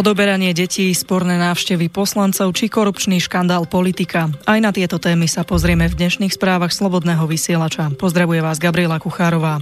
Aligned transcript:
Odoberanie 0.00 0.56
detí, 0.56 0.88
sporné 0.96 1.36
návštevy 1.36 1.92
poslancov 1.92 2.56
či 2.56 2.72
korupčný 2.72 3.20
škandál 3.20 3.68
politika. 3.68 4.32
Aj 4.48 4.56
na 4.56 4.72
tieto 4.72 4.96
témy 4.96 5.28
sa 5.28 5.44
pozrieme 5.44 5.92
v 5.92 5.98
dnešných 6.00 6.40
správach 6.40 6.72
Slobodného 6.72 7.28
vysielača. 7.28 7.92
Pozdravuje 8.00 8.40
vás 8.40 8.56
Gabriela 8.56 8.96
Kuchárová. 8.96 9.60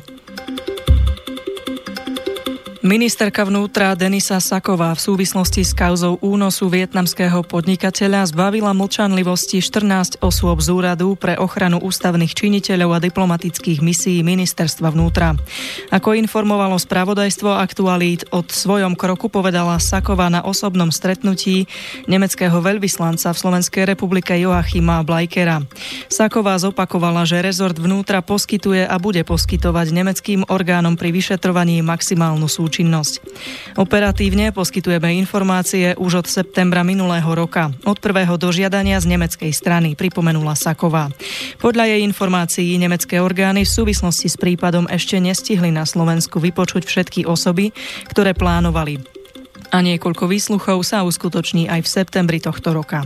Ministerka 2.88 3.44
vnútra 3.44 3.92
Denisa 3.92 4.40
Saková 4.40 4.96
v 4.96 5.04
súvislosti 5.12 5.60
s 5.60 5.76
kauzou 5.76 6.16
únosu 6.24 6.72
vietnamského 6.72 7.44
podnikateľa 7.44 8.32
zbavila 8.32 8.72
mlčanlivosti 8.72 9.60
14 9.60 10.24
osôb 10.24 10.56
z 10.64 10.72
úradu 10.72 11.12
pre 11.12 11.36
ochranu 11.36 11.84
ústavných 11.84 12.32
činiteľov 12.32 12.96
a 12.96 13.04
diplomatických 13.04 13.84
misií 13.84 14.24
ministerstva 14.24 14.88
vnútra. 14.88 15.36
Ako 15.92 16.16
informovalo 16.16 16.80
spravodajstvo 16.80 17.60
aktualít, 17.60 18.24
od 18.32 18.48
svojom 18.48 18.96
kroku 18.96 19.28
povedala 19.28 19.76
Saková 19.76 20.32
na 20.32 20.40
osobnom 20.40 20.88
stretnutí 20.88 21.68
nemeckého 22.08 22.56
veľvyslanca 22.56 23.36
v 23.36 23.40
Slovenskej 23.44 23.84
republike 23.84 24.32
Joachima 24.32 25.04
Blajkera. 25.04 25.60
Saková 26.08 26.56
zopakovala, 26.56 27.28
že 27.28 27.44
rezort 27.44 27.76
vnútra 27.76 28.24
poskytuje 28.24 28.88
a 28.88 28.96
bude 28.96 29.20
poskytovať 29.28 29.92
nemeckým 29.92 30.48
orgánom 30.48 30.96
pri 30.96 31.12
vyšetrovaní 31.12 31.84
maximálnu 31.84 32.48
súčasť 32.48 32.77
činnosť. 32.78 33.18
Operatívne 33.74 34.54
poskytujeme 34.54 35.18
informácie 35.18 35.98
už 35.98 36.22
od 36.22 36.26
septembra 36.30 36.86
minulého 36.86 37.26
roka, 37.34 37.74
od 37.82 37.98
prvého 37.98 38.38
dožiadania 38.38 39.02
z 39.02 39.10
nemeckej 39.10 39.50
strany, 39.50 39.98
pripomenula 39.98 40.54
Saková. 40.54 41.10
Podľa 41.58 41.90
jej 41.90 42.00
informácií 42.06 42.78
nemecké 42.78 43.18
orgány 43.18 43.66
v 43.66 43.74
súvislosti 43.82 44.30
s 44.30 44.38
prípadom 44.38 44.86
ešte 44.86 45.18
nestihli 45.18 45.74
na 45.74 45.82
Slovensku 45.82 46.38
vypočuť 46.38 46.86
všetky 46.86 47.26
osoby, 47.26 47.74
ktoré 48.06 48.32
plánovali. 48.32 49.02
A 49.68 49.84
niekoľko 49.84 50.30
výsluchov 50.30 50.80
sa 50.80 51.04
uskutoční 51.04 51.68
aj 51.68 51.84
v 51.84 51.92
septembri 51.92 52.38
tohto 52.40 52.72
roka. 52.72 53.04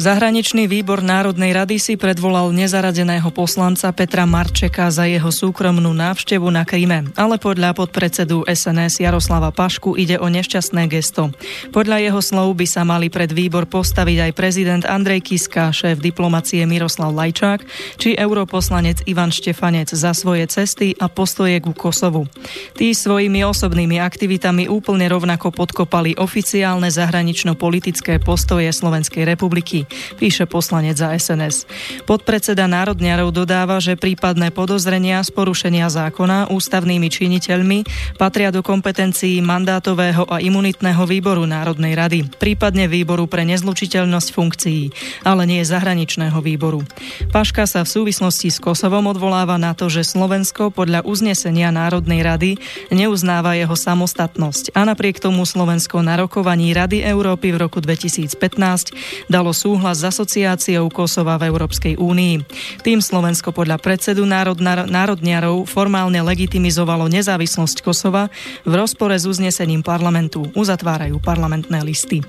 Zahraničný 0.00 0.64
výbor 0.64 1.04
Národnej 1.04 1.52
rady 1.52 1.76
si 1.76 1.92
predvolal 2.00 2.56
nezaradeného 2.56 3.28
poslanca 3.36 3.92
Petra 3.92 4.24
Marčeka 4.24 4.88
za 4.88 5.04
jeho 5.04 5.28
súkromnú 5.28 5.92
návštevu 5.92 6.48
na 6.48 6.64
Kríme, 6.64 7.12
ale 7.20 7.36
podľa 7.36 7.76
podpredsedu 7.76 8.48
SNS 8.48 9.04
Jaroslava 9.04 9.52
Pašku 9.52 10.00
ide 10.00 10.16
o 10.16 10.24
nešťastné 10.32 10.88
gesto. 10.88 11.36
Podľa 11.68 12.00
jeho 12.00 12.16
slov 12.24 12.56
by 12.56 12.64
sa 12.64 12.80
mali 12.80 13.12
pred 13.12 13.28
výbor 13.28 13.68
postaviť 13.68 14.24
aj 14.24 14.32
prezident 14.32 14.84
Andrej 14.88 15.20
Kiska, 15.20 15.68
šéf 15.68 16.00
diplomacie 16.00 16.64
Miroslav 16.64 17.12
Lajčák 17.12 17.60
či 18.00 18.16
europoslanec 18.16 19.04
Ivan 19.04 19.28
Štefanec 19.28 19.92
za 19.92 20.16
svoje 20.16 20.48
cesty 20.48 20.96
a 20.96 21.12
postoje 21.12 21.60
ku 21.60 21.76
Kosovu. 21.76 22.24
Tí 22.72 22.96
svojimi 22.96 23.44
osobnými 23.44 24.00
aktivitami 24.00 24.64
úplne 24.64 25.12
rovnako 25.12 25.52
podkopali 25.52 26.16
oficiálne 26.16 26.88
zahranično-politické 26.88 28.16
postoje 28.24 28.72
Slovenskej 28.72 29.28
republiky 29.28 29.89
píše 30.18 30.44
poslanec 30.44 30.98
za 30.98 31.14
SNS. 31.14 31.64
Podpredseda 32.04 32.68
Národňarov 32.68 33.32
dodáva, 33.32 33.80
že 33.80 33.96
prípadné 33.96 34.52
podozrenia 34.52 35.22
z 35.24 35.30
porušenia 35.32 35.88
zákona 35.88 36.52
ústavnými 36.52 37.08
činiteľmi 37.08 37.78
patria 38.20 38.52
do 38.52 38.60
kompetencií 38.60 39.40
mandátového 39.40 40.28
a 40.28 40.44
imunitného 40.44 41.02
výboru 41.08 41.48
Národnej 41.48 41.96
rady, 41.96 42.18
prípadne 42.36 42.86
výboru 42.86 43.24
pre 43.26 43.48
nezlučiteľnosť 43.48 44.28
funkcií, 44.30 44.82
ale 45.24 45.48
nie 45.48 45.64
zahraničného 45.64 46.38
výboru. 46.44 46.84
Paška 47.32 47.64
sa 47.64 47.82
v 47.86 47.92
súvislosti 47.92 48.52
s 48.52 48.60
Kosovom 48.60 49.08
odvoláva 49.08 49.56
na 49.56 49.72
to, 49.72 49.88
že 49.88 50.04
Slovensko 50.04 50.68
podľa 50.70 51.02
uznesenia 51.06 51.72
Národnej 51.72 52.20
rady 52.20 52.50
neuznáva 52.92 53.56
jeho 53.56 53.72
samostatnosť 53.72 54.76
a 54.76 54.84
napriek 54.84 55.22
tomu 55.22 55.48
Slovensko 55.48 56.04
na 56.04 56.20
rokovaní 56.20 56.70
Rady 56.76 57.00
Európy 57.02 57.56
v 57.56 57.66
roku 57.66 57.80
2015 57.80 58.36
dalo 59.32 59.50
súhlas 59.56 59.79
súhlas 59.80 60.04
s 60.04 60.12
asociáciou 60.12 60.92
Kosova 60.92 61.40
v 61.40 61.48
Európskej 61.48 61.96
únii. 61.96 62.44
Tým 62.84 63.00
Slovensko 63.00 63.48
podľa 63.48 63.80
predsedu 63.80 64.28
národ, 64.28 64.60
národniarov 64.84 65.64
formálne 65.64 66.20
legitimizovalo 66.20 67.08
nezávislosť 67.08 67.80
Kosova 67.80 68.28
v 68.68 68.72
rozpore 68.76 69.16
s 69.16 69.24
uznesením 69.24 69.80
parlamentu. 69.80 70.44
Uzatvárajú 70.52 71.16
parlamentné 71.24 71.80
listy. 71.80 72.20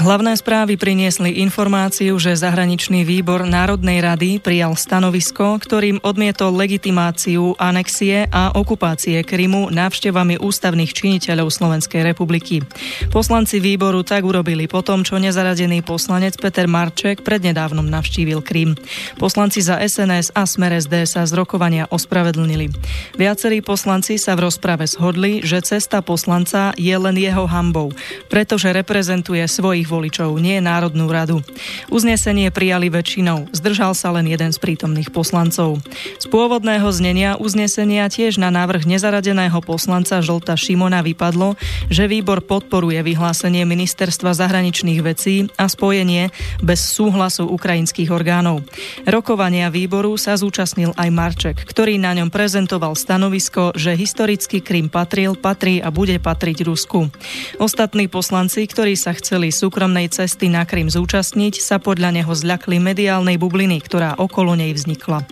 Hlavné 0.00 0.32
správy 0.32 0.80
priniesli 0.80 1.44
informáciu, 1.44 2.16
že 2.16 2.32
zahraničný 2.32 3.04
výbor 3.04 3.44
Národnej 3.44 4.00
rady 4.00 4.40
prijal 4.40 4.72
stanovisko, 4.72 5.60
ktorým 5.60 6.00
odmietol 6.00 6.56
legitimáciu 6.56 7.52
anexie 7.60 8.24
a 8.32 8.48
okupácie 8.56 9.20
Krymu 9.20 9.68
návštevami 9.68 10.40
ústavných 10.40 10.96
činiteľov 10.96 11.52
Slovenskej 11.52 12.00
republiky. 12.00 12.64
Poslanci 13.12 13.60
výboru 13.60 14.00
tak 14.00 14.24
urobili 14.24 14.64
po 14.72 14.80
tom, 14.80 15.04
čo 15.04 15.20
nezaradený 15.20 15.84
poslanec 15.84 16.32
Peter 16.40 16.64
Marček 16.64 17.20
prednedávnom 17.20 17.84
navštívil 17.84 18.40
Krym. 18.40 18.80
Poslanci 19.20 19.60
za 19.60 19.84
SNS 19.84 20.32
a 20.32 20.48
Smer 20.48 20.80
SD 20.80 21.04
sa 21.04 21.28
z 21.28 21.36
rokovania 21.36 21.84
ospravedlnili. 21.92 22.72
Viacerí 23.20 23.60
poslanci 23.60 24.16
sa 24.16 24.32
v 24.32 24.48
rozprave 24.48 24.88
shodli, 24.88 25.44
že 25.44 25.60
cesta 25.60 26.00
poslanca 26.00 26.72
je 26.80 26.96
len 26.96 27.20
jeho 27.20 27.44
hambou, 27.44 27.92
pretože 28.32 28.72
reprezentuje 28.72 29.44
svojich 29.44 29.89
voličov, 29.90 30.38
nie 30.38 30.62
Národnú 30.62 31.10
radu. 31.10 31.42
Uznesenie 31.90 32.54
prijali 32.54 32.86
väčšinou, 32.86 33.50
zdržal 33.50 33.98
sa 33.98 34.14
len 34.14 34.30
jeden 34.30 34.54
z 34.54 34.58
prítomných 34.62 35.10
poslancov. 35.10 35.82
Z 36.22 36.30
pôvodného 36.30 36.86
znenia 36.94 37.34
uznesenia 37.34 38.06
tiež 38.06 38.38
na 38.38 38.54
návrh 38.54 38.86
nezaradeného 38.86 39.58
poslanca 39.66 40.22
Žolta 40.22 40.54
Šimona 40.54 41.02
vypadlo, 41.02 41.58
že 41.90 42.06
výbor 42.06 42.46
podporuje 42.46 43.02
vyhlásenie 43.02 43.66
ministerstva 43.66 44.30
zahraničných 44.30 45.00
vecí 45.02 45.50
a 45.58 45.66
spojenie 45.66 46.30
bez 46.62 46.94
súhlasu 46.94 47.50
ukrajinských 47.50 48.14
orgánov. 48.14 48.62
Rokovania 49.08 49.72
výboru 49.72 50.14
sa 50.20 50.36
zúčastnil 50.36 50.92
aj 50.94 51.08
Marček, 51.10 51.56
ktorý 51.66 51.96
na 51.96 52.12
ňom 52.14 52.28
prezentoval 52.28 52.92
stanovisko, 52.92 53.72
že 53.72 53.96
historický 53.96 54.60
Krym 54.60 54.92
patril, 54.92 55.34
patrí 55.34 55.80
a 55.80 55.88
bude 55.88 56.20
patriť 56.20 56.68
Rusku. 56.68 57.08
Ostatní 57.56 58.12
poslanci, 58.12 58.68
ktorí 58.68 58.92
sa 58.92 59.16
chceli 59.16 59.48
súkromne 59.48 59.79
súkromnej 59.80 60.12
cesty 60.12 60.52
na 60.52 60.68
Krym 60.68 60.92
zúčastniť, 60.92 61.56
sa 61.56 61.80
podľa 61.80 62.12
neho 62.12 62.28
zľakli 62.28 62.76
mediálnej 62.76 63.40
bubliny, 63.40 63.80
ktorá 63.80 64.12
okolo 64.20 64.52
nej 64.52 64.76
vznikla. 64.76 65.24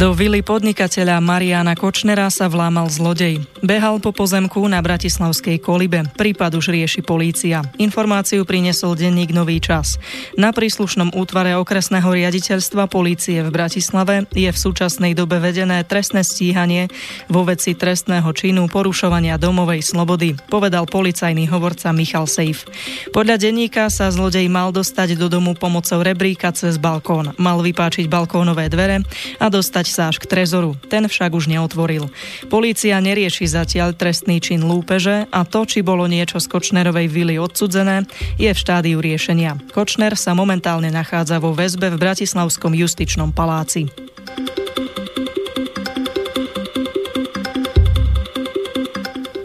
Do 0.00 0.16
vily 0.16 0.40
podnikateľa 0.40 1.20
Mariana 1.20 1.76
Kočnera 1.76 2.32
sa 2.32 2.48
vlámal 2.48 2.88
zlodej. 2.88 3.44
Behal 3.60 4.00
po 4.00 4.16
pozemku 4.16 4.64
na 4.64 4.80
Bratislavskej 4.80 5.60
kolibe. 5.60 6.08
Prípad 6.16 6.56
už 6.56 6.72
rieši 6.72 7.04
polícia. 7.04 7.60
Informáciu 7.76 8.48
priniesol 8.48 8.96
denník 8.96 9.36
Nový 9.36 9.60
čas. 9.60 10.00
Na 10.40 10.56
príslušnom 10.56 11.12
útvare 11.12 11.52
okresného 11.52 12.08
riaditeľstva 12.16 12.88
polície 12.88 13.44
v 13.44 13.52
Bratislave 13.52 14.24
je 14.32 14.48
v 14.48 14.56
súčasnej 14.56 15.12
dobe 15.12 15.36
vedené 15.36 15.84
trestné 15.84 16.24
stíhanie 16.24 16.88
vo 17.28 17.44
veci 17.44 17.76
trestného 17.76 18.32
činu 18.32 18.72
porušovania 18.72 19.36
domovej 19.36 19.84
slobody, 19.84 20.32
povedal 20.48 20.88
policajný 20.88 21.44
hovorca 21.52 21.92
Michal 21.92 22.24
Sejf. 22.24 22.64
Podľa 23.12 23.36
denníka 23.36 23.92
sa 23.92 24.08
zlodej 24.08 24.48
mal 24.48 24.72
dostať 24.72 25.20
do 25.20 25.28
domu 25.28 25.52
pomocou 25.52 26.00
rebríka 26.00 26.56
cez 26.56 26.80
balkón. 26.80 27.36
Mal 27.36 27.60
vypáčiť 27.60 28.08
balkónové 28.08 28.72
dvere 28.72 29.04
a 29.36 29.52
dostať 29.52 29.89
sa 29.90 30.08
až 30.08 30.22
k 30.22 30.30
trezoru. 30.30 30.78
Ten 30.86 31.10
však 31.10 31.34
už 31.34 31.50
neotvoril. 31.50 32.08
Polícia 32.46 32.96
nerieši 33.02 33.50
zatiaľ 33.50 33.92
trestný 33.92 34.38
čin 34.38 34.62
lúpeže 34.64 35.26
a 35.28 35.42
to, 35.42 35.66
či 35.66 35.82
bolo 35.82 36.06
niečo 36.06 36.38
z 36.38 36.46
Kočnerovej 36.46 37.10
vily 37.10 37.36
odsudzené, 37.36 38.06
je 38.38 38.50
v 38.50 38.58
štádiu 38.58 39.02
riešenia. 39.02 39.58
Kočner 39.74 40.14
sa 40.14 40.32
momentálne 40.32 40.88
nachádza 40.88 41.42
vo 41.42 41.50
väzbe 41.52 41.90
v 41.92 42.00
Bratislavskom 42.00 42.72
justičnom 42.72 43.34
paláci. 43.34 43.90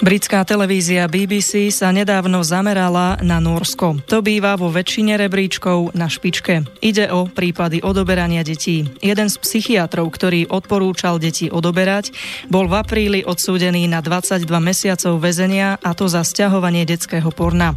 Britská 0.06 0.46
televízia 0.46 1.10
BBC 1.10 1.74
sa 1.74 1.90
nedávno 1.90 2.46
zamerala 2.46 3.18
na 3.26 3.42
Norsko. 3.42 4.06
To 4.06 4.22
býva 4.22 4.54
vo 4.54 4.70
väčšine 4.70 5.18
rebríčkov 5.18 5.98
na 5.98 6.06
špičke. 6.06 6.62
Ide 6.78 7.10
o 7.10 7.26
prípady 7.26 7.82
odoberania 7.82 8.46
detí. 8.46 8.86
Jeden 9.02 9.34
z 9.34 9.42
psychiatrov, 9.42 10.14
ktorý 10.14 10.46
odporúčal 10.46 11.18
deti 11.18 11.50
odoberať, 11.50 12.14
bol 12.54 12.70
v 12.70 12.86
apríli 12.86 13.20
odsúdený 13.26 13.90
na 13.90 14.06
22 14.06 14.46
mesiacov 14.62 15.18
väzenia 15.18 15.82
a 15.82 15.98
to 15.98 16.06
za 16.06 16.22
stiahovanie 16.22 16.86
detského 16.86 17.34
porna. 17.34 17.74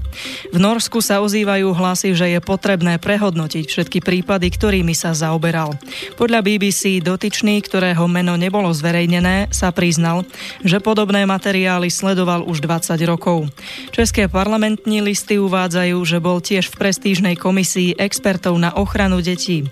V 0.52 0.60
Norsku 0.60 1.00
sa 1.00 1.24
ozývajú 1.24 1.72
hlasy, 1.72 2.12
že 2.12 2.28
je 2.28 2.44
potrebné 2.44 3.00
prehodnotiť 3.00 3.64
všetky 3.64 4.04
prípady, 4.04 4.52
ktorými 4.52 4.92
sa 4.92 5.16
zaoberal. 5.16 5.80
Podľa 6.20 6.44
BBC 6.44 7.00
dotyčný, 7.00 7.64
ktorého 7.64 8.04
meno 8.04 8.36
nebolo 8.36 8.68
zverejnené, 8.68 9.48
sa 9.48 9.72
priznal, 9.72 10.28
že 10.60 10.76
podobné 10.76 11.24
materiály 11.24 11.88
sledujú 11.88 12.17
sledoval 12.18 12.50
už 12.50 12.66
20 12.66 12.98
rokov. 13.06 13.46
České 13.94 14.26
parlamentní 14.26 14.98
listy 15.06 15.38
uvádzajú, 15.38 16.02
že 16.02 16.18
bol 16.18 16.42
tiež 16.42 16.66
v 16.66 16.74
prestížnej 16.74 17.38
komisii 17.38 17.94
expertov 17.94 18.58
na 18.58 18.74
ochranu 18.74 19.22
detí. 19.22 19.70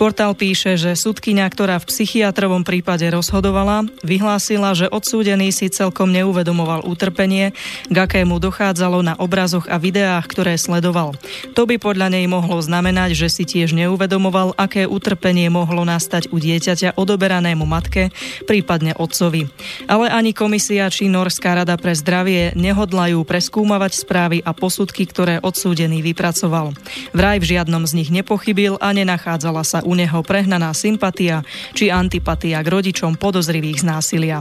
Portál 0.00 0.32
píše, 0.32 0.80
že 0.80 0.96
sudkynia, 0.96 1.44
ktorá 1.52 1.76
v 1.76 1.92
psychiatrovom 1.92 2.64
prípade 2.64 3.04
rozhodovala, 3.12 3.84
vyhlásila, 4.00 4.72
že 4.72 4.88
odsúdený 4.88 5.52
si 5.52 5.68
celkom 5.68 6.08
neuvedomoval 6.16 6.88
utrpenie, 6.88 7.52
k 7.92 7.96
akému 8.00 8.40
dochádzalo 8.40 9.04
na 9.04 9.12
obrazoch 9.20 9.68
a 9.68 9.76
videách, 9.76 10.24
ktoré 10.32 10.56
sledoval. 10.56 11.12
To 11.52 11.68
by 11.68 11.76
podľa 11.76 12.08
nej 12.08 12.24
mohlo 12.24 12.56
znamenať, 12.56 13.20
že 13.20 13.28
si 13.28 13.44
tiež 13.44 13.76
neuvedomoval, 13.76 14.56
aké 14.56 14.88
utrpenie 14.88 15.52
mohlo 15.52 15.84
nastať 15.84 16.32
u 16.32 16.40
dieťaťa 16.40 16.96
odoberanému 16.96 17.68
matke, 17.68 18.08
prípadne 18.48 18.96
otcovi. 18.96 19.52
Ale 19.92 20.08
ani 20.08 20.32
komisia 20.32 20.88
či 20.88 21.12
Norská 21.12 21.52
rada 21.52 21.76
pre 21.82 21.98
zdravie 21.98 22.54
nehodlajú 22.54 23.26
preskúmavať 23.26 23.92
správy 23.98 24.38
a 24.46 24.54
posudky, 24.54 25.02
ktoré 25.10 25.42
odsúdený 25.42 25.98
vypracoval. 26.06 26.70
Vraj 27.10 27.42
v 27.42 27.58
žiadnom 27.58 27.82
z 27.82 27.98
nich 27.98 28.14
nepochybil 28.14 28.78
a 28.78 28.94
nenachádzala 28.94 29.66
sa 29.66 29.82
u 29.82 29.98
neho 29.98 30.22
prehnaná 30.22 30.70
sympatia 30.78 31.42
či 31.74 31.90
antipatia 31.90 32.62
k 32.62 32.70
rodičom 32.70 33.18
podozrivých 33.18 33.82
z 33.82 33.84
násilia. 33.90 34.38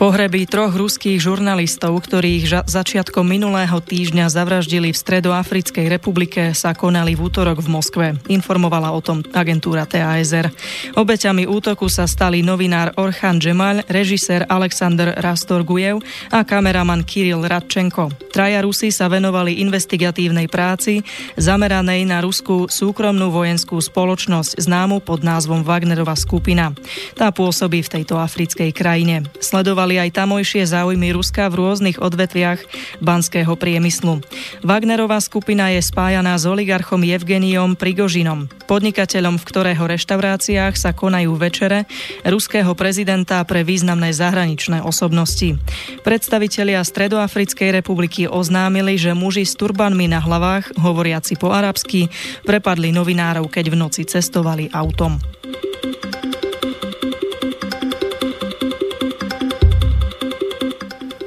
Pohreby 0.00 0.48
troch 0.48 0.72
ruských 0.72 1.20
žurnalistov, 1.20 1.92
ktorých 1.92 2.64
začiatkom 2.64 3.20
minulého 3.20 3.84
týždňa 3.84 4.32
zavraždili 4.32 4.96
v 4.96 4.96
Stredoafrickej 4.96 5.92
republike, 5.92 6.56
sa 6.56 6.72
konali 6.72 7.12
v 7.12 7.28
útorok 7.28 7.60
v 7.60 7.68
Moskve. 7.68 8.06
Informovala 8.32 8.96
o 8.96 9.04
tom 9.04 9.20
agentúra 9.36 9.84
TASR. 9.84 10.48
Obeťami 10.96 11.44
útoku 11.44 11.92
sa 11.92 12.08
stali 12.08 12.40
novinár 12.40 12.96
Orchan 12.96 13.36
Džemal, 13.36 13.84
režisér 13.92 14.48
Alexander 14.48 15.20
Rastorgujev 15.20 16.00
a 16.32 16.48
kameraman 16.48 17.04
Kiril 17.04 17.44
Radčenko. 17.44 18.08
Traja 18.32 18.64
Rusi 18.64 18.88
sa 18.88 19.04
venovali 19.12 19.60
investigatívnej 19.60 20.48
práci 20.48 21.04
zameranej 21.36 22.08
na 22.08 22.24
ruskú 22.24 22.72
súkromnú 22.72 23.28
vojenskú 23.28 23.76
spoločnosť 23.76 24.64
známu 24.64 25.04
pod 25.04 25.20
názvom 25.20 25.60
Wagnerova 25.60 26.16
skupina. 26.16 26.72
Tá 27.20 27.28
pôsobí 27.28 27.84
v 27.84 28.00
tejto 28.00 28.16
africkej 28.16 28.72
krajine. 28.72 29.28
Sledovali 29.44 29.89
podporovali 29.90 30.06
aj 30.06 30.22
tamojšie 30.22 30.62
záujmy 30.70 31.10
Ruska 31.10 31.50
v 31.50 31.66
rôznych 31.66 31.98
odvetviach 31.98 32.62
banského 33.02 33.50
priemyslu. 33.58 34.22
Wagnerová 34.62 35.18
skupina 35.18 35.74
je 35.74 35.82
spájaná 35.82 36.38
s 36.38 36.46
oligarchom 36.46 37.02
Evgeniom 37.02 37.74
Prigožinom, 37.74 38.46
podnikateľom, 38.70 39.42
v 39.42 39.48
ktorého 39.50 39.82
reštauráciách 39.90 40.78
sa 40.78 40.94
konajú 40.94 41.34
večere 41.34 41.90
ruského 42.22 42.70
prezidenta 42.78 43.42
pre 43.42 43.66
významné 43.66 44.14
zahraničné 44.14 44.78
osobnosti. 44.86 45.58
Predstavitelia 46.06 46.86
Stredoafrickej 46.86 47.82
republiky 47.82 48.30
oznámili, 48.30 48.94
že 48.94 49.10
muži 49.10 49.42
s 49.42 49.58
turbanmi 49.58 50.06
na 50.06 50.22
hlavách, 50.22 50.78
hovoriaci 50.78 51.34
po 51.34 51.50
arabsky, 51.50 52.06
prepadli 52.46 52.94
novinárov, 52.94 53.50
keď 53.50 53.74
v 53.74 53.76
noci 53.82 54.06
cestovali 54.06 54.70
autom. 54.70 55.18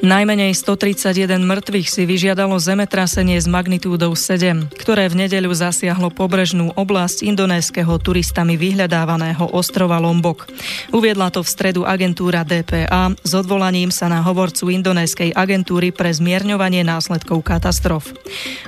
Najmenej 0.04 0.52
131 0.52 1.48
mŕtvych 1.48 1.88
si 1.88 2.04
vyžiadalo 2.04 2.60
zemetrasenie 2.60 3.40
s 3.40 3.48
magnitúdou 3.48 4.12
7, 4.20 4.68
ktoré 4.76 5.08
v 5.08 5.24
nedeľu 5.24 5.56
zasiahlo 5.56 6.12
pobrežnú 6.12 6.76
oblasť 6.76 7.24
indonéskeho 7.24 7.96
turistami 8.04 8.60
vyhľadávaného 8.60 9.56
ostrova 9.56 10.04
Lombok. 10.04 10.52
Uviedla 10.92 11.32
to 11.32 11.40
v 11.40 11.48
stredu 11.48 11.88
agentúra 11.88 12.44
DPA 12.44 13.16
s 13.16 13.32
odvolaním 13.32 13.96
sa 13.96 14.12
na 14.12 14.20
hovorcu 14.20 14.76
indonéskej 14.76 15.32
agentúry 15.40 15.96
pre 15.96 16.12
zmierňovanie 16.12 16.84
následkov 16.84 17.40
katastrof. 17.40 18.12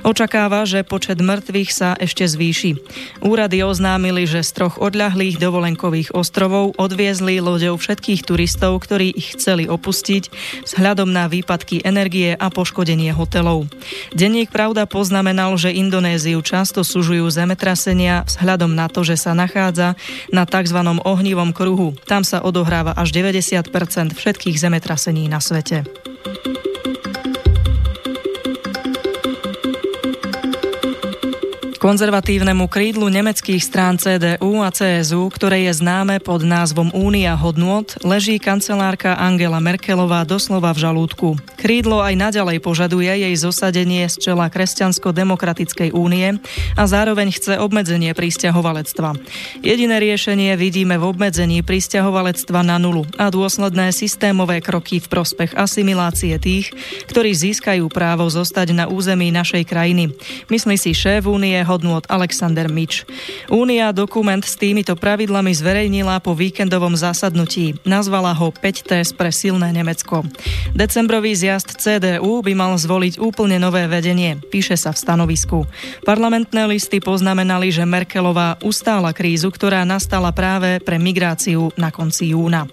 Očakáva, 0.08 0.64
že 0.64 0.88
počet 0.88 1.20
mŕtvych 1.20 1.68
sa 1.68 2.00
ešte 2.00 2.24
zvýši. 2.24 2.80
Úrady 3.20 3.60
oznámili, 3.60 4.24
že 4.24 4.40
z 4.40 4.56
troch 4.56 4.80
odľahlých 4.80 5.36
dovolenkových 5.36 6.16
ostrovov 6.16 6.72
odviezli 6.80 7.44
loďou 7.44 7.76
všetkých 7.76 8.24
turistov, 8.24 8.80
ktorí 8.80 9.12
ich 9.12 9.36
chceli 9.36 9.68
opustiť 9.68 10.32
vzhľadom 10.64 11.12
na 11.12 11.25
výpadky 11.26 11.82
energie 11.84 12.32
a 12.34 12.48
poškodenie 12.48 13.12
hotelov. 13.12 13.68
Denník 14.14 14.50
Pravda 14.54 14.86
poznamenal, 14.88 15.54
že 15.60 15.74
Indonéziu 15.74 16.40
často 16.40 16.86
sužujú 16.86 17.26
zemetrasenia 17.28 18.24
vzhľadom 18.24 18.72
na 18.72 18.86
to, 18.86 19.02
že 19.02 19.18
sa 19.18 19.34
nachádza 19.34 19.98
na 20.32 20.46
tzv. 20.46 20.78
ohnivom 21.04 21.50
kruhu. 21.52 21.98
Tam 22.06 22.22
sa 22.22 22.40
odohráva 22.40 22.94
až 22.94 23.12
90% 23.12 24.16
všetkých 24.16 24.56
zemetrasení 24.56 25.26
na 25.26 25.42
svete. 25.42 25.84
Konzervatívnemu 31.86 32.66
krídlu 32.66 33.06
nemeckých 33.06 33.62
strán 33.62 33.94
CDU 33.94 34.58
a 34.58 34.74
CSU, 34.74 35.30
ktoré 35.30 35.70
je 35.70 35.78
známe 35.78 36.18
pod 36.18 36.42
názvom 36.42 36.90
Únia 36.90 37.38
hodnôt, 37.38 37.86
leží 38.02 38.42
kancelárka 38.42 39.14
Angela 39.14 39.62
Merkelová 39.62 40.26
doslova 40.26 40.74
v 40.74 40.82
žalúdku. 40.82 41.28
Krídlo 41.66 41.98
aj 41.98 42.14
naďalej 42.14 42.62
požaduje 42.62 43.10
jej 43.10 43.34
zosadenie 43.34 44.06
z 44.06 44.22
čela 44.22 44.46
Kresťansko-demokratickej 44.54 45.90
únie 45.98 46.38
a 46.78 46.82
zároveň 46.86 47.34
chce 47.34 47.58
obmedzenie 47.58 48.14
pristahovalectva. 48.14 49.18
Jediné 49.66 49.98
riešenie 49.98 50.54
vidíme 50.54 50.94
v 50.94 51.10
obmedzení 51.10 51.66
pristahovalectva 51.66 52.62
na 52.62 52.78
nulu 52.78 53.02
a 53.18 53.34
dôsledné 53.34 53.90
systémové 53.90 54.62
kroky 54.62 55.02
v 55.02 55.10
prospech 55.10 55.58
asimilácie 55.58 56.38
tých, 56.38 56.70
ktorí 57.10 57.34
získajú 57.34 57.90
právo 57.90 58.30
zostať 58.30 58.70
na 58.70 58.86
území 58.86 59.34
našej 59.34 59.66
krajiny. 59.66 60.14
Myslí 60.46 60.78
si 60.78 60.94
šéf 60.94 61.26
únie 61.26 61.58
hodnôt 61.66 62.06
Alexander 62.06 62.70
Mič. 62.70 63.02
Únia 63.50 63.90
dokument 63.90 64.46
s 64.46 64.54
týmito 64.54 64.94
pravidlami 64.94 65.50
zverejnila 65.50 66.22
po 66.22 66.30
víkendovom 66.30 66.94
zasadnutí. 66.94 67.82
Nazvala 67.82 68.30
ho 68.38 68.54
5 68.54 68.86
test 68.86 69.18
pre 69.18 69.34
silné 69.34 69.74
Nemecko. 69.74 70.22
Decembrový 70.70 71.34
zjazd 71.34 71.55
CDU 71.64 72.44
by 72.44 72.52
mal 72.52 72.76
zvoliť 72.76 73.16
úplne 73.16 73.56
nové 73.56 73.88
vedenie, 73.88 74.36
píše 74.36 74.76
sa 74.76 74.92
v 74.92 75.00
stanovisku. 75.00 75.64
Parlamentné 76.04 76.68
listy 76.68 77.00
poznamenali, 77.00 77.72
že 77.72 77.88
Merkelová 77.88 78.60
ustála 78.60 79.16
krízu, 79.16 79.48
ktorá 79.48 79.88
nastala 79.88 80.28
práve 80.36 80.82
pre 80.84 81.00
migráciu 81.00 81.72
na 81.80 81.88
konci 81.88 82.36
júna. 82.36 82.68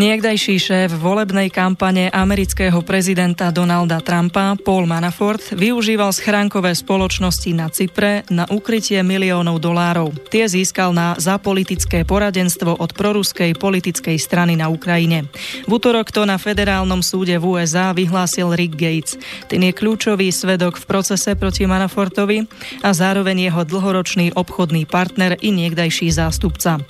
Niekdajší 0.00 0.56
šéf 0.56 0.96
volebnej 0.96 1.52
kampane 1.52 2.08
amerického 2.08 2.80
prezidenta 2.80 3.52
Donalda 3.52 4.00
Trumpa, 4.00 4.56
Paul 4.56 4.88
Manafort, 4.88 5.52
využíval 5.52 6.08
schránkové 6.16 6.72
spoločnosti 6.72 7.52
na 7.52 7.68
Cypre 7.68 8.24
na 8.32 8.48
ukrytie 8.48 9.04
miliónov 9.04 9.60
dolárov. 9.60 10.16
Tie 10.32 10.48
získal 10.48 10.96
na 10.96 11.20
za 11.20 11.36
politické 11.36 12.08
poradenstvo 12.08 12.80
od 12.80 12.96
proruskej 12.96 13.52
politickej 13.60 14.16
strany 14.16 14.56
na 14.56 14.72
Ukrajine. 14.72 15.28
V 15.68 15.76
útorok 15.76 16.08
to 16.08 16.24
na 16.24 16.40
federálnom 16.40 17.04
súde 17.04 17.36
v 17.36 17.60
USA 17.60 17.92
vyhlásil 17.92 18.56
Rick 18.56 18.80
Gates. 18.80 19.20
Ten 19.52 19.68
je 19.68 19.76
kľúčový 19.76 20.32
svedok 20.32 20.80
v 20.80 20.88
procese 20.88 21.36
proti 21.36 21.68
Manafortovi 21.68 22.48
a 22.80 22.96
zároveň 22.96 23.52
jeho 23.52 23.68
dlhoročný 23.68 24.32
obchodný 24.32 24.88
partner 24.88 25.36
i 25.44 25.52
niekdajší 25.52 26.08
zástupca. 26.08 26.80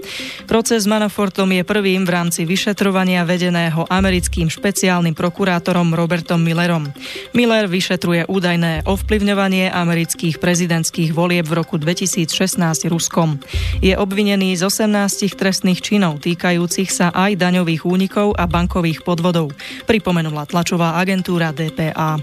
Proces 0.47 0.87
s 0.87 0.87
Manafortom 0.87 1.51
je 1.51 1.67
prvým 1.67 2.07
v 2.07 2.15
rámci 2.15 2.47
vyšetrovania 2.47 3.00
vyšetrovania 3.01 3.25
vedeného 3.25 3.89
americkým 3.89 4.53
špeciálnym 4.53 5.17
prokurátorom 5.17 5.97
Robertom 5.97 6.37
Millerom. 6.37 6.85
Miller 7.33 7.65
vyšetruje 7.65 8.29
údajné 8.29 8.85
ovplyvňovanie 8.85 9.73
amerických 9.73 10.37
prezidentských 10.37 11.17
volieb 11.17 11.49
v 11.49 11.65
roku 11.65 11.81
2016 11.81 12.29
Ruskom. 12.93 13.41
Je 13.81 13.97
obvinený 13.97 14.53
z 14.53 14.69
18 14.69 15.33
trestných 15.33 15.81
činov 15.81 16.21
týkajúcich 16.21 16.93
sa 16.93 17.09
aj 17.09 17.41
daňových 17.41 17.89
únikov 17.89 18.37
a 18.37 18.45
bankových 18.45 19.01
podvodov, 19.01 19.57
pripomenula 19.89 20.45
tlačová 20.45 21.01
agentúra 21.01 21.57
DPA. 21.57 22.21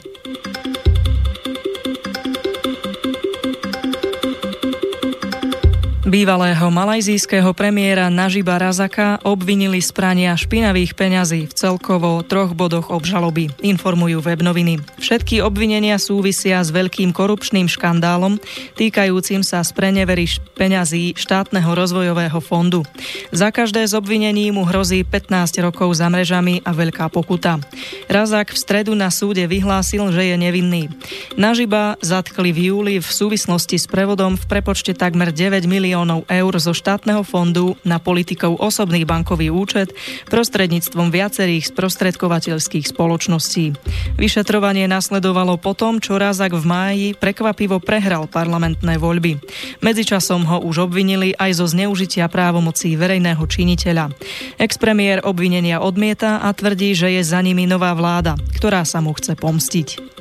Bývalého 6.07 6.71
malajzijského 6.71 7.51
premiéra 7.51 8.07
Nažiba 8.07 8.55
Razaka 8.55 9.19
obvinili 9.27 9.83
z 9.83 9.91
prania 9.91 10.39
špinavých 10.39 10.95
peňazí 10.95 11.51
v 11.51 11.51
celkovo 11.51 12.23
troch 12.23 12.55
bodoch 12.55 12.95
obžaloby, 12.95 13.51
informujú 13.59 14.23
web 14.23 14.39
noviny. 14.39 14.79
Všetky 15.03 15.43
obvinenia 15.43 15.99
súvisia 15.99 16.63
s 16.63 16.71
veľkým 16.71 17.11
korupčným 17.11 17.67
škandálom 17.67 18.39
týkajúcim 18.79 19.43
sa 19.43 19.59
z 19.67 19.75
prenevery 19.75 20.31
peňazí 20.55 21.11
štátneho 21.19 21.75
rozvojového 21.75 22.39
fondu. 22.39 22.87
Za 23.35 23.51
každé 23.51 23.83
z 23.83 23.99
obvinení 23.99 24.55
mu 24.55 24.63
hrozí 24.63 25.03
15 25.03 25.59
rokov 25.59 25.91
za 25.91 26.07
mrežami 26.07 26.63
a 26.63 26.71
veľká 26.71 27.11
pokuta. 27.11 27.59
Razak 28.07 28.55
v 28.55 28.61
stredu 28.63 28.95
na 28.95 29.11
súde 29.11 29.43
vyhlásil, 29.43 30.07
že 30.15 30.23
je 30.23 30.39
nevinný. 30.39 30.87
Nažiba 31.35 31.99
zatkli 31.99 32.55
v 32.55 32.71
júli 32.71 32.95
v 33.03 33.09
súvislosti 33.11 33.75
s 33.75 33.91
prevodom 33.91 34.39
v 34.39 34.47
prepočte 34.47 34.95
takmer 34.95 35.35
9 35.35 35.67
miliónov 35.67 35.96
miliónov 35.97 36.29
eur 36.29 36.53
zo 36.61 36.77
štátneho 36.77 37.25
fondu 37.25 37.73
na 37.81 37.97
politikov 37.97 38.61
osobný 38.61 39.01
bankový 39.01 39.49
účet 39.49 39.97
prostredníctvom 40.29 41.09
viacerých 41.09 41.73
sprostredkovateľských 41.73 42.85
spoločností. 42.93 43.73
Vyšetrovanie 44.13 44.85
nasledovalo 44.85 45.57
potom, 45.57 45.97
čo 45.97 46.21
Razak 46.21 46.53
v 46.53 46.65
máji 46.69 47.07
prekvapivo 47.17 47.81
prehral 47.81 48.29
parlamentné 48.29 49.01
voľby. 49.01 49.41
Medzičasom 49.81 50.45
ho 50.45 50.61
už 50.61 50.85
obvinili 50.85 51.33
aj 51.33 51.57
zo 51.57 51.65
zneužitia 51.65 52.29
právomocí 52.29 52.93
verejného 52.93 53.41
činiteľa. 53.41 54.13
Expremiér 54.61 55.25
obvinenia 55.25 55.81
odmieta 55.81 56.45
a 56.45 56.53
tvrdí, 56.53 56.93
že 56.93 57.09
je 57.17 57.25
za 57.25 57.41
nimi 57.41 57.65
nová 57.65 57.97
vláda, 57.97 58.37
ktorá 58.53 58.85
sa 58.85 59.01
mu 59.01 59.17
chce 59.17 59.33
pomstiť. 59.33 60.16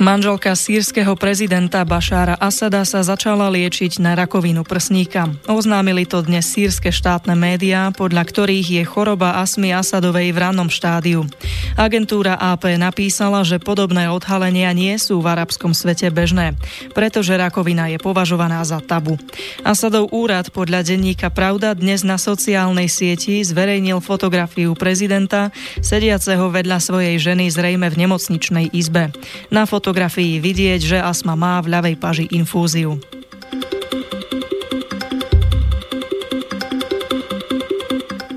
Manželka 0.00 0.56
sírskeho 0.56 1.12
prezidenta 1.12 1.84
Bašára 1.84 2.32
Asada 2.40 2.88
sa 2.88 3.04
začala 3.04 3.52
liečiť 3.52 4.00
na 4.00 4.16
rakovinu 4.16 4.64
prsníka. 4.64 5.28
Oznámili 5.44 6.08
to 6.08 6.24
dnes 6.24 6.48
sírske 6.48 6.88
štátne 6.88 7.36
médiá, 7.36 7.92
podľa 7.92 8.24
ktorých 8.24 8.80
je 8.80 8.84
choroba 8.88 9.44
Asmy 9.44 9.76
Asadovej 9.76 10.32
v 10.32 10.40
rannom 10.40 10.72
štádiu. 10.72 11.28
Agentúra 11.76 12.40
AP 12.40 12.80
napísala, 12.80 13.44
že 13.44 13.60
podobné 13.60 14.08
odhalenia 14.08 14.72
nie 14.72 14.96
sú 14.96 15.20
v 15.20 15.36
arabskom 15.36 15.76
svete 15.76 16.08
bežné, 16.08 16.56
pretože 16.96 17.36
rakovina 17.36 17.92
je 17.92 18.00
považovaná 18.00 18.64
za 18.64 18.80
tabu. 18.80 19.20
Asadov 19.68 20.08
úrad 20.16 20.48
podľa 20.48 20.80
denníka 20.80 21.28
Pravda 21.28 21.76
dnes 21.76 22.08
na 22.08 22.16
sociálnej 22.16 22.88
sieti 22.88 23.44
zverejnil 23.44 24.00
fotografiu 24.00 24.72
prezidenta 24.72 25.52
sediaceho 25.84 26.48
vedľa 26.48 26.80
svojej 26.80 27.20
ženy 27.20 27.52
zrejme 27.52 27.92
v 27.92 28.00
nemocničnej 28.00 28.72
izbe. 28.72 29.12
Na 29.52 29.68
foto 29.68 29.89
fotografii 29.90 30.38
vidieť, 30.38 30.80
že 30.86 30.98
astma 31.02 31.34
má 31.34 31.58
v 31.58 31.74
ľavej 31.74 31.96
paži 31.98 32.30
infúziu. 32.30 33.02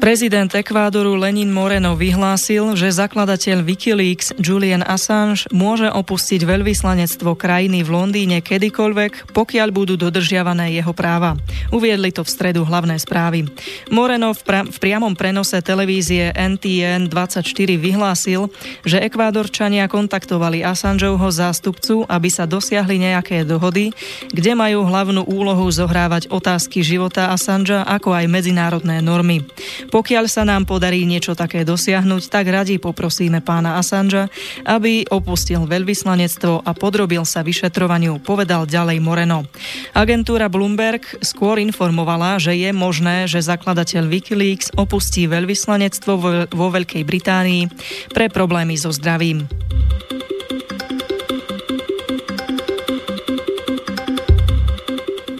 Prezident 0.03 0.51
Ekvádoru 0.51 1.15
Lenin 1.15 1.47
Moreno 1.47 1.95
vyhlásil, 1.95 2.75
že 2.75 2.91
zakladateľ 2.91 3.63
Wikileaks 3.63 4.35
Julian 4.35 4.83
Assange 4.83 5.47
môže 5.55 5.87
opustiť 5.87 6.43
veľvyslanectvo 6.43 7.39
krajiny 7.39 7.87
v 7.87 7.89
Londýne 7.95 8.43
kedykoľvek, 8.43 9.31
pokiaľ 9.31 9.67
budú 9.71 9.95
dodržiavané 9.95 10.75
jeho 10.75 10.91
práva. 10.91 11.39
Uviedli 11.71 12.11
to 12.11 12.27
v 12.27 12.33
stredu 12.35 12.67
hlavné 12.67 12.99
správy. 12.99 13.47
Moreno 13.95 14.35
v, 14.35 14.43
pra- 14.43 14.67
v 14.67 14.75
priamom 14.75 15.15
prenose 15.15 15.55
televízie 15.63 16.35
NTN 16.35 17.07
24 17.07 17.47
vyhlásil, 17.79 18.51
že 18.83 18.99
Ekvádorčania 18.99 19.87
kontaktovali 19.87 20.67
Assangeovho 20.67 21.31
zástupcu, 21.31 22.03
aby 22.11 22.27
sa 22.27 22.43
dosiahli 22.43 23.07
nejaké 23.07 23.47
dohody, 23.47 23.95
kde 24.35 24.51
majú 24.51 24.83
hlavnú 24.83 25.23
úlohu 25.31 25.63
zohrávať 25.71 26.27
otázky 26.27 26.83
života 26.83 27.31
Assangea 27.31 27.87
ako 27.87 28.11
aj 28.11 28.27
medzinárodné 28.27 28.99
normy. 28.99 29.47
Pokiaľ 29.93 30.25
sa 30.25 30.41
nám 30.41 30.65
podarí 30.65 31.05
niečo 31.05 31.37
také 31.37 31.61
dosiahnuť, 31.61 32.33
tak 32.33 32.49
radi 32.49 32.81
poprosíme 32.81 33.45
pána 33.45 33.77
Assangea, 33.77 34.25
aby 34.65 35.05
opustil 35.05 35.69
veľvyslanectvo 35.69 36.65
a 36.65 36.71
podrobil 36.73 37.21
sa 37.29 37.45
vyšetrovaniu, 37.45 38.17
povedal 38.17 38.65
ďalej 38.65 38.97
Moreno. 38.97 39.45
Agentúra 39.93 40.49
Bloomberg 40.49 41.05
skôr 41.21 41.61
informovala, 41.61 42.41
že 42.41 42.57
je 42.57 42.73
možné, 42.73 43.29
že 43.29 43.45
zakladateľ 43.45 44.09
Wikileaks 44.09 44.73
opustí 44.73 45.29
veľvyslanectvo 45.29 46.13
vo 46.49 46.67
Veľkej 46.73 47.05
Británii 47.05 47.69
pre 48.09 48.33
problémy 48.33 48.73
so 48.73 48.89
zdravím. 48.89 49.45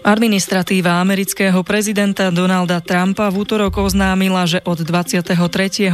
Administratíva 0.04 1.00
amerického 1.00 1.64
prezidenta 1.64 2.28
Donalda 2.28 2.84
Trumpa 2.84 3.32
v 3.32 3.48
útorok 3.48 3.88
oznámila, 3.88 4.44
že 4.44 4.60
od 4.68 4.84
23. 4.84 5.32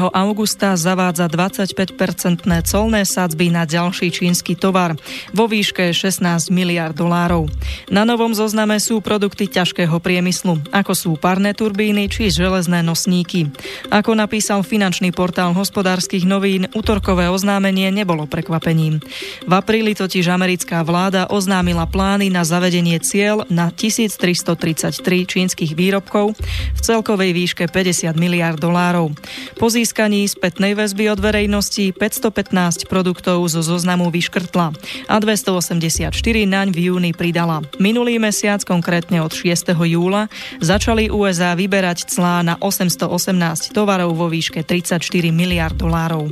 augusta 0.02 0.74
zavádza 0.74 1.30
25-percentné 1.30 2.66
colné 2.66 3.06
sadzby 3.06 3.54
na 3.54 3.70
ďalší 3.70 4.10
čínsky 4.10 4.58
tovar 4.58 4.98
vo 5.30 5.46
výške 5.46 5.94
16 5.94 6.26
miliard 6.50 6.98
dolárov. 6.98 7.54
Na 7.94 8.02
novom 8.02 8.34
zozname 8.34 8.82
sú 8.82 8.98
produkty 8.98 9.46
ťažkého 9.46 10.02
priemyslu, 10.02 10.58
ako 10.74 10.98
sú 10.98 11.14
parné 11.14 11.54
turbíny 11.54 12.10
či 12.10 12.34
železné 12.34 12.82
nosníky. 12.82 13.54
Ako 13.94 14.18
napísal 14.18 14.66
finančný 14.66 15.14
portál 15.14 15.54
hospodárskych 15.54 16.26
novín, 16.26 16.66
útorkové 16.74 17.30
oznámenie 17.30 17.94
nebolo 17.94 18.26
prekvapením. 18.26 19.06
V 19.46 19.52
apríli 19.54 19.94
totiž 19.94 20.34
americká 20.34 20.82
vláda 20.82 21.30
oznámila 21.30 21.86
plány 21.86 22.34
na 22.34 22.42
zavedenie 22.42 22.98
cieľ 23.06 23.46
na 23.54 23.70
1000 23.70 23.99
1333 24.00 25.04
čínskych 25.28 25.76
výrobkov 25.76 26.40
v 26.40 26.80
celkovej 26.80 27.36
výške 27.36 27.68
50 27.68 28.16
miliard 28.16 28.56
dolárov. 28.56 29.12
Po 29.60 29.68
získaní 29.68 30.24
spätnej 30.32 30.72
väzby 30.72 31.12
od 31.12 31.20
verejnosti 31.20 31.92
515 31.92 32.88
produktov 32.88 33.44
zo 33.52 33.60
zoznamu 33.60 34.08
vyškrtla 34.08 34.72
a 35.12 35.16
284 35.20 36.16
naň 36.48 36.72
v 36.72 36.80
júni 36.88 37.12
pridala. 37.12 37.60
Minulý 37.76 38.16
mesiac, 38.24 38.64
konkrétne 38.64 39.20
od 39.20 39.36
6. 39.36 39.76
júla, 39.76 40.32
začali 40.64 41.12
USA 41.12 41.60
vyberať 41.60 42.08
clá 42.08 42.40
na 42.40 42.56
818 42.64 43.76
tovarov 43.76 44.16
vo 44.16 44.32
výške 44.32 44.64
34 44.64 45.04
miliard 45.36 45.76
dolárov. 45.76 46.32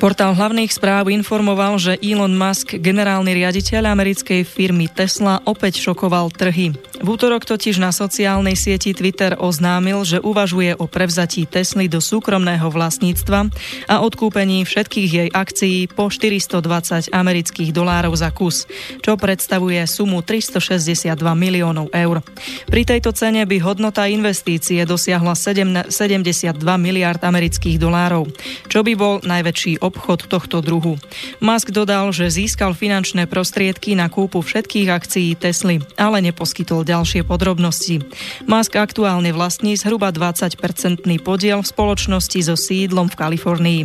Portál 0.00 0.32
hlavných 0.32 0.72
správ 0.72 1.12
informoval, 1.12 1.76
že 1.76 2.00
Elon 2.00 2.32
Musk, 2.32 2.80
generálny 2.80 3.36
riaditeľ 3.36 3.92
americkej 3.92 4.48
firmy 4.48 4.88
Tesla, 4.88 5.44
opäť 5.44 5.76
šokoval 5.76 6.32
trhy. 6.32 6.72
V 7.00 7.16
útorok 7.16 7.48
totiž 7.48 7.80
na 7.80 7.96
sociálnej 7.96 8.52
sieti 8.52 8.92
Twitter 8.92 9.32
oznámil, 9.40 10.04
že 10.04 10.20
uvažuje 10.20 10.76
o 10.76 10.84
prevzatí 10.84 11.48
Tesly 11.48 11.88
do 11.88 11.96
súkromného 11.96 12.68
vlastníctva 12.68 13.48
a 13.88 14.04
odkúpení 14.04 14.68
všetkých 14.68 15.10
jej 15.10 15.28
akcií 15.32 15.88
po 15.88 16.12
420 16.12 17.08
amerických 17.08 17.72
dolárov 17.72 18.12
za 18.12 18.28
kus, 18.28 18.68
čo 19.00 19.16
predstavuje 19.16 19.80
sumu 19.88 20.20
362 20.20 21.16
miliónov 21.32 21.88
eur. 21.88 22.20
Pri 22.68 22.82
tejto 22.84 23.16
cene 23.16 23.48
by 23.48 23.56
hodnota 23.64 24.04
investície 24.04 24.84
dosiahla 24.84 25.32
72 25.32 25.88
miliard 26.76 27.20
amerických 27.24 27.80
dolárov, 27.80 28.28
čo 28.68 28.84
by 28.84 28.92
bol 28.92 29.24
najväčší 29.24 29.80
obchod 29.80 30.28
tohto 30.28 30.60
druhu. 30.60 31.00
Musk 31.40 31.72
dodal, 31.72 32.12
že 32.12 32.28
získal 32.28 32.76
finančné 32.76 33.24
prostriedky 33.24 33.96
na 33.96 34.12
kúpu 34.12 34.44
všetkých 34.44 34.88
akcií 34.92 35.32
Tesly, 35.40 35.80
ale 35.96 36.20
neposkytol 36.20 36.89
ďalšie 36.90 37.22
podrobnosti. 37.22 38.02
Musk 38.50 38.74
aktuálne 38.74 39.30
vlastní 39.30 39.78
zhruba 39.78 40.10
20-percentný 40.10 41.22
podiel 41.22 41.62
v 41.62 41.70
spoločnosti 41.70 42.38
so 42.42 42.58
sídlom 42.58 43.06
v 43.06 43.14
Kalifornii. 43.14 43.80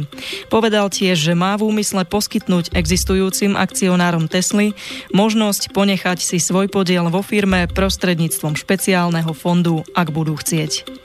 Povedal 0.50 0.90
tiež, 0.90 1.22
že 1.22 1.34
má 1.38 1.54
v 1.54 1.70
úmysle 1.70 2.02
poskytnúť 2.10 2.74
existujúcim 2.74 3.54
akcionárom 3.54 4.26
Tesly 4.26 4.74
možnosť 5.14 5.70
ponechať 5.70 6.18
si 6.18 6.42
svoj 6.42 6.66
podiel 6.74 7.06
vo 7.14 7.22
firme 7.22 7.70
prostredníctvom 7.70 8.58
špeciálneho 8.58 9.30
fondu, 9.38 9.86
ak 9.94 10.10
budú 10.10 10.34
chcieť. 10.34 11.05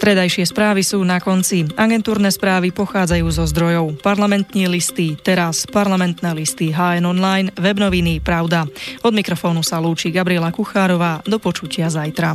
Stredajšie 0.00 0.48
správy 0.48 0.80
sú 0.80 1.04
na 1.04 1.20
konci. 1.20 1.68
Agentúrne 1.76 2.32
správy 2.32 2.72
pochádzajú 2.72 3.26
zo 3.36 3.44
zdrojov. 3.44 4.00
Parlamentní 4.00 4.64
listy, 4.64 5.12
teraz 5.12 5.68
parlamentné 5.68 6.32
listy 6.32 6.72
HN 6.72 7.04
Online, 7.04 7.52
webnoviny 7.52 8.24
Pravda. 8.24 8.64
Od 9.04 9.12
mikrofónu 9.12 9.60
sa 9.60 9.76
lúči 9.76 10.08
Gabriela 10.08 10.56
Kuchárová. 10.56 11.20
Do 11.28 11.36
počutia 11.36 11.92
zajtra. 11.92 12.32